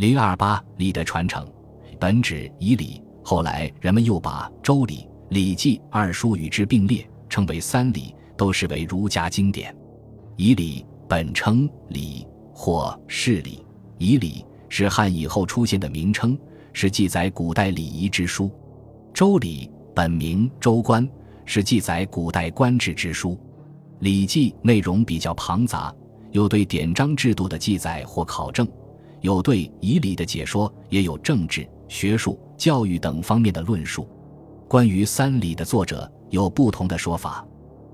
[0.00, 1.46] 零二八礼的传承，
[1.98, 3.02] 本指以礼。
[3.22, 4.94] 后来人们又把《周礼》
[5.28, 9.76] 《礼记》二书与之并列，称为三礼，都视为儒家经典。
[10.36, 13.62] 以礼本称礼或是礼，
[13.98, 16.34] 以礼是汉以后出现的名称，
[16.72, 18.46] 是记载古代礼仪之书。
[19.12, 21.06] 《周礼》本名《周官》，
[21.44, 23.32] 是记载古代官制之书。
[23.98, 25.94] 《礼记》内容比较庞杂，
[26.32, 28.66] 有对典章制度的记载或考证。
[29.20, 34.08] 有对仪礼的解说，也有政治、学术、教育等方面的论述。
[34.68, 37.46] 关于三礼的作者有不同的说法。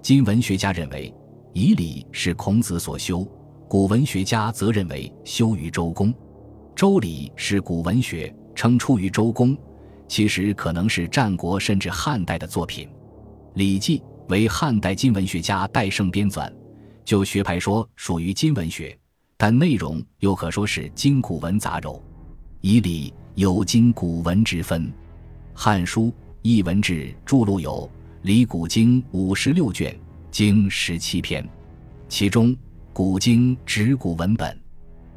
[0.00, 1.12] 今文学家认为
[1.52, 3.26] 仪礼是孔子所修，
[3.68, 6.14] 古文学家则认为修于周公。
[6.76, 9.56] 周礼是古文学，称出于周公，
[10.06, 12.88] 其实可能是战国甚至汉代的作品。
[13.54, 16.52] 礼记为汉代今文学家戴胜编纂，
[17.04, 18.96] 就学派说属于今文学。
[19.40, 22.02] 但内容又可说是今古文杂糅，
[22.60, 24.82] 以礼有今古文之分。
[25.54, 26.06] 《汉书·
[26.42, 27.88] 艺文志》著录有
[28.26, 29.96] 《礼古经》五十六卷，
[30.32, 31.48] 经十七篇，
[32.08, 32.54] 其中
[32.92, 34.52] 古经指古文本。《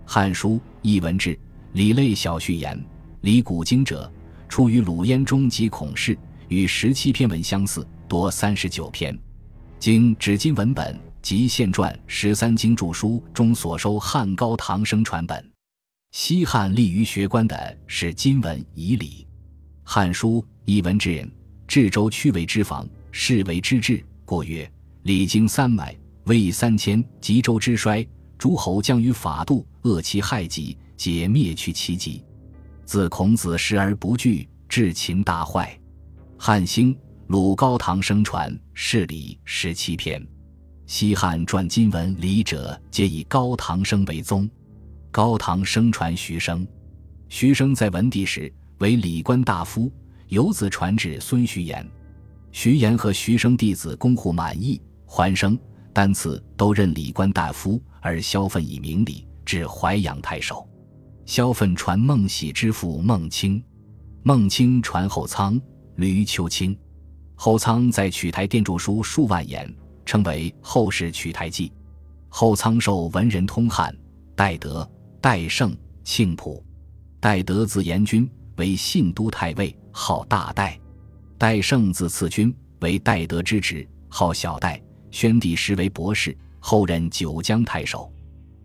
[0.05, 0.51] 汉书·
[0.83, 1.31] 艺文志·
[1.73, 2.77] 礼类小序言》：
[3.21, 4.09] 礼古经者，
[4.47, 6.15] 出于鲁燕中及孔氏，
[6.47, 9.17] 与十七篇文相似，多三十九篇。
[9.79, 10.95] 经指今文本。
[11.21, 15.51] 及现传十三经注书中所收汉高唐生传本，
[16.11, 19.25] 西汉立于学官的是今文以礼，
[19.83, 21.25] 《汉书·艺文之人》
[21.67, 24.03] 治州曲为之防，是为之治。
[24.25, 24.69] 过曰：
[25.03, 28.05] 礼经三百，威三千，吉州之衰，
[28.37, 32.23] 诸侯将于法度，恶其害己，皆灭去其疾。
[32.85, 35.77] 自孔子时而不惧，至秦大坏。
[36.37, 40.25] 汉兴，鲁高唐生传，是礼十七篇。
[40.85, 44.49] 西汉传金文礼者，皆以高唐生为宗。
[45.09, 46.67] 高唐生传徐生，
[47.29, 49.91] 徐生在文帝时为礼官大夫，
[50.27, 51.85] 由子传至孙徐言。
[52.51, 55.57] 徐言和徐生弟子公户满意，还生
[55.93, 60.67] 丹赐都任礼官大夫，而萧奋以明礼，至淮阳太守。
[61.25, 63.63] 萧奋传孟喜之父孟清，
[64.23, 65.59] 孟清传后仓
[65.95, 66.77] 吕秋卿。
[67.35, 69.73] 后仓在曲台殿著书数万言。
[70.05, 71.71] 称为后世取台记，
[72.29, 73.95] 后仓寿文人通汉，
[74.35, 74.89] 戴德、
[75.19, 76.63] 戴胜、庆普。
[77.19, 80.79] 戴德字延君，为信都太尉，号大戴；
[81.37, 84.81] 戴胜字次君，为戴德之侄，号小戴。
[85.11, 88.11] 宣帝时为博士，后任九江太守。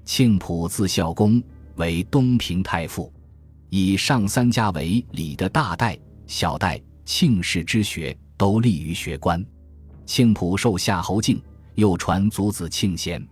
[0.04, 1.42] 庆普字孝公，
[1.74, 3.12] 为东平太傅。
[3.68, 5.98] 以上三家为礼的大戴、
[6.28, 9.44] 小戴、庆氏之学，都立于学官。
[10.06, 11.42] 庆普受夏侯敬，
[11.74, 13.22] 又传祖子庆贤。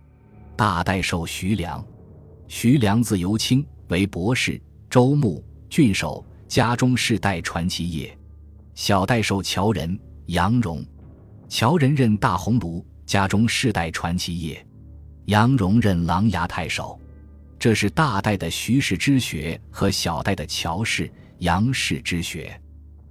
[0.55, 1.83] 大代受徐良，
[2.47, 4.61] 徐良字由清，为博士。
[4.89, 8.15] 周牧郡守，家中世代传其业。
[8.75, 10.85] 小代受乔人杨荣，
[11.49, 14.65] 乔人任大鸿胪，家中世代传其业。
[15.25, 16.99] 杨荣任琅琊太守。
[17.57, 22.61] 这是大代的徐氏之学和小代的乔氏、杨氏之学。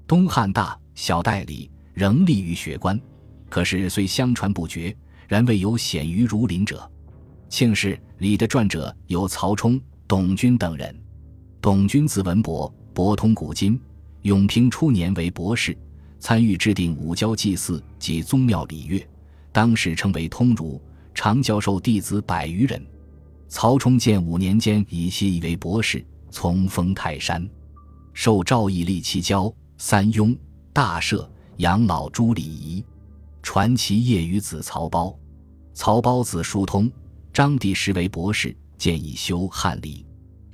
[0.07, 2.99] 东汉大小代里仍立于学官。
[3.55, 4.93] 可是虽相传不绝，
[5.29, 6.91] 然未有显于儒林者。
[7.49, 10.93] 庆氏李的传者有曹冲、董君等人。
[11.61, 13.81] 董君字文伯，博通古今。
[14.23, 15.79] 永平初年为博士，
[16.19, 19.07] 参与制定五教祭祀及宗庙礼乐，
[19.53, 20.83] 当时称为通儒，
[21.15, 22.85] 常教授弟子百余人。
[23.47, 27.49] 曹冲建五年间以西为博士，从封泰山，
[28.15, 30.37] 受赵义立七教、三雍、
[30.73, 31.25] 大赦、
[31.59, 32.85] 养老诸礼仪。
[33.45, 35.15] 传其业于子曹褒，
[35.75, 36.91] 曹褒子疏通，
[37.31, 40.05] 张帝时为博士，建议修汉礼。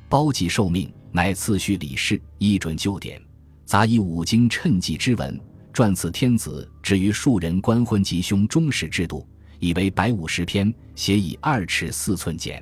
[0.08, 3.22] 胞既受命，乃次序礼事，一准旧典，
[3.64, 5.40] 杂以五经趁记之文，
[5.72, 9.24] 撰次天子，至于庶人官婚吉凶终始制度，
[9.60, 12.60] 以为百五十篇，写以二尺四寸简。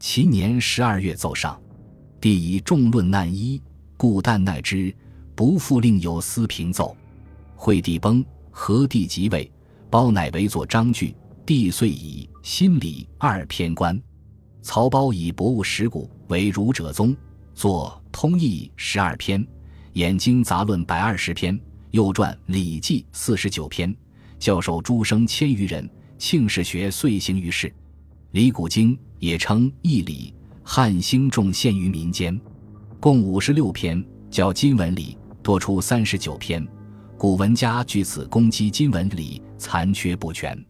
[0.00, 1.58] 其年十二月奏上，
[2.20, 3.62] 帝以众论难一，
[3.96, 4.92] 故旦奈之，
[5.36, 6.96] 不复令有司平奏。
[7.54, 8.24] 惠帝崩。
[8.54, 9.50] 何帝即位，
[9.90, 14.00] 包乃为作章句，帝遂以心礼二篇官。
[14.60, 17.16] 曹褒以博物史古为儒者宗，
[17.54, 19.44] 作通义十二篇，
[19.94, 21.58] 演经杂论百二十篇，
[21.90, 23.92] 又撰礼记四十九篇，
[24.38, 25.88] 教授诸生千余人。
[26.18, 27.74] 庆氏学遂行于世。
[28.30, 30.32] 礼古经也称义礼，
[30.62, 32.40] 汉兴重现于民间，
[33.00, 36.64] 共五十六篇，较今文礼多出三十九篇。
[37.22, 40.60] 古文家据此攻击今文礼残缺不全，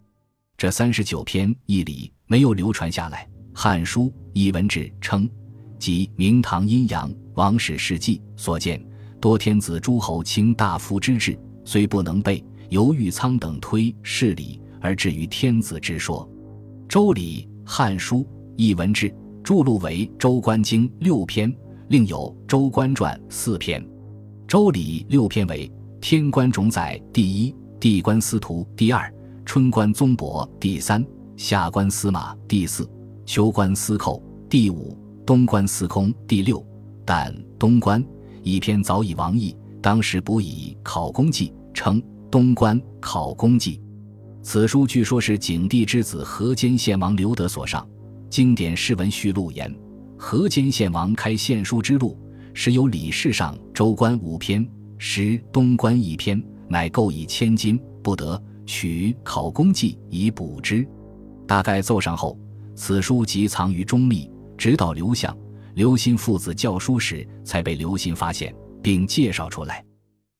[0.55, 3.27] 这三十九篇义礼没有流传下来。
[3.59, 4.03] 《汉书·
[4.33, 5.27] 艺文志》称
[5.79, 8.79] ：“及明唐阴阳王史事记所见，
[9.19, 11.35] 多天子诸侯卿大夫之志，
[11.65, 16.29] 虽不能背，由豫仓等推事理，而至于天子之说。
[16.87, 18.23] 周礼、汉书、
[18.55, 19.11] 艺文志
[19.43, 21.51] 著录为《周官经》六篇，
[21.87, 23.83] 另有《周官传》四篇。
[24.47, 25.67] 周礼六篇为：
[26.03, 29.09] 天官冢宰第一，地官司徒第二，
[29.45, 31.01] 春官宗伯第三，
[31.37, 32.85] 夏官司马第四，
[33.25, 36.61] 秋官司寇第五，冬官司空第六。
[37.05, 38.03] 但东官
[38.41, 43.81] 一篇早已亡佚，当时补以考功记，称东官考功记。
[44.41, 47.87] 此书据说是景帝之子河间献王刘德所上。
[48.29, 49.73] 经典释文序录言：
[50.17, 52.19] 河间献王开献书之路，
[52.53, 60.87] 时有李世上周官五篇，时东官一篇，乃购以千金，不得取考功记以补之。
[61.47, 62.37] 大概奏上后，
[62.75, 65.37] 此书即藏于中密，直到刘向、
[65.75, 69.83] 刘歆父子教书时，才被刘歆发现并介绍出来。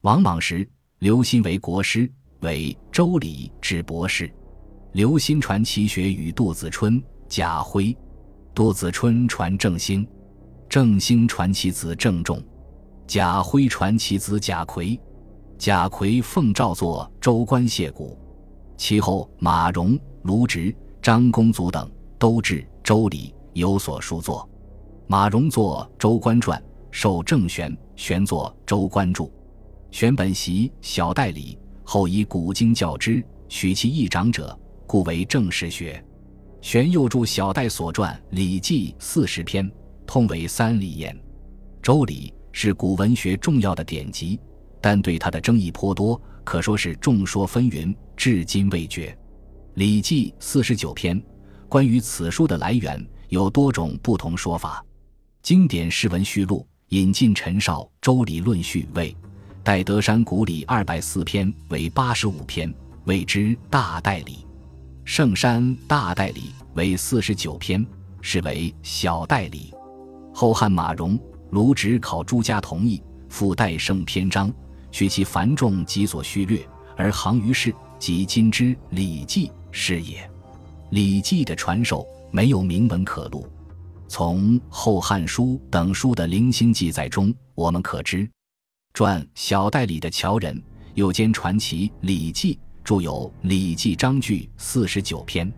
[0.01, 0.67] 王莽时，
[0.99, 2.11] 刘歆为国师。
[2.41, 4.29] 为周礼之博士，
[4.91, 7.95] 刘歆传其学与杜子春、贾辉，
[8.53, 10.05] 杜子春传郑兴，
[10.67, 12.43] 郑兴传其子郑仲，
[13.13, 14.99] 贾辉传其子贾逵，
[15.59, 18.17] 贾逵奉诏作《周官谢古》，
[18.75, 21.87] 其后马融、卢植、张公祖等
[22.17, 24.49] 都至《周礼》有所书作。
[25.05, 29.25] 马融作《周官传》，受郑玄，玄作《周官注》，
[29.91, 31.55] 玄本习小代理。
[31.83, 36.03] 后以古今教之，许其一长者，故为正史学。
[36.61, 39.71] 玄又著小戴所传《礼记》四十篇，
[40.07, 41.15] 通为三礼言。
[41.79, 44.39] 《周礼》是古文学重要的典籍，
[44.79, 49.11] 但对它的争议颇多，可说是众说纷纭，至今未决。
[49.73, 51.21] 《礼记》四十九篇，
[51.67, 54.85] 关于此书的来源有多种不同说法。
[55.41, 59.13] 经典释文序录引进陈绍《周礼论序》为。
[59.63, 62.71] 戴德山古礼二百四篇为八十五篇，
[63.05, 64.45] 谓之大代理；
[65.05, 67.85] 圣山大代理为四十九篇，
[68.21, 69.73] 是为小代理。
[70.33, 71.17] 后汉马融、
[71.53, 74.51] 卢植考诸家同意，附代圣篇章，
[74.89, 76.67] 取其繁重及所序略，
[76.97, 80.17] 而行于世，即今之《礼记》是也。
[80.89, 83.47] 《礼记》的传授没有明文可录，
[84.07, 88.27] 从《后汉书》等书的零星记载中，我们可知。
[88.95, 90.59] 传小代理的乔人，
[90.95, 95.53] 又兼传奇《礼记》，著有《礼记章句》四十九篇。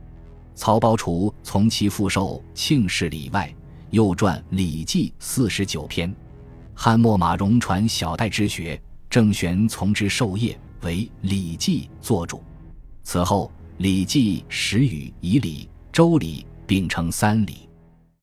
[0.56, 3.54] 曹包除从其父受庆氏礼外，
[3.96, 6.14] 又传《礼记》四十九篇。
[6.74, 8.78] 汉末马融传小代之学，
[9.10, 12.44] 郑玄从之授业，为《礼记》作主。
[13.04, 13.50] 此后，
[13.82, 17.65] 《礼记》始与仪礼、周礼并称三礼。